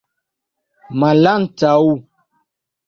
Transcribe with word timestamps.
malantaŭ 0.99 1.81